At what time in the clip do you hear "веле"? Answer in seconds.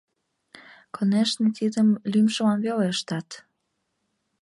2.65-2.85